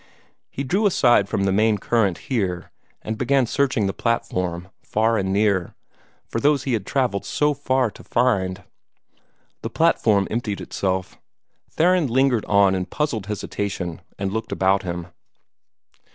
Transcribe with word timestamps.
He 0.49 0.63
drew 0.63 0.87
aside 0.87 1.29
from 1.29 1.43
the 1.43 1.51
main 1.51 1.77
current 1.77 2.17
here, 2.17 2.71
and 3.03 3.19
began 3.19 3.45
searching 3.45 3.85
the 3.85 3.93
platform, 3.93 4.69
far 4.81 5.15
and 5.15 5.31
near, 5.31 5.75
for 6.27 6.39
those 6.39 6.63
he 6.63 6.73
had 6.73 6.87
travelled 6.87 7.23
so 7.23 7.53
far 7.53 7.91
to 7.91 8.03
find. 8.03 8.63
The 9.61 9.69
platform 9.69 10.27
emptied 10.31 10.59
itself. 10.59 11.19
Theron 11.69 12.07
lingered 12.07 12.45
on 12.45 12.73
in 12.73 12.87
puzzled 12.87 13.27
hesitation, 13.27 14.01
and 14.17 14.33
looked 14.33 14.51
about 14.51 14.81
him. 14.81 15.05